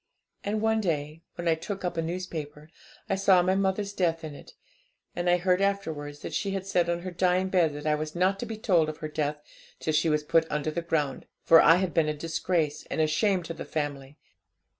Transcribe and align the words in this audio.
And 0.43 0.63
one 0.63 0.81
day, 0.81 1.21
when 1.35 1.47
I 1.47 1.53
took 1.53 1.85
up 1.85 1.95
a 1.95 2.01
newspaper, 2.01 2.71
I 3.07 3.13
saw 3.13 3.43
my 3.43 3.53
mother's 3.53 3.93
death 3.93 4.23
in 4.23 4.33
it; 4.33 4.55
and 5.15 5.29
I 5.29 5.37
heard 5.37 5.61
afterwards 5.61 6.21
that 6.21 6.33
she 6.33 6.59
said 6.63 6.89
on 6.89 7.01
her 7.01 7.11
dying 7.11 7.49
bed 7.49 7.73
that 7.75 7.85
I 7.85 7.93
was 7.93 8.15
not 8.15 8.39
to 8.39 8.47
be 8.47 8.57
told 8.57 8.89
of 8.89 8.97
her 8.97 9.07
death 9.07 9.43
till 9.79 9.93
she 9.93 10.09
was 10.09 10.23
put 10.23 10.49
under 10.51 10.71
the 10.71 10.81
ground, 10.81 11.27
for 11.43 11.61
I 11.61 11.75
had 11.75 11.93
been 11.93 12.09
a 12.09 12.15
disgrace 12.15 12.83
and 12.89 12.99
a 12.99 13.05
shame 13.05 13.43
to 13.43 13.53
the 13.53 13.63
family. 13.63 14.17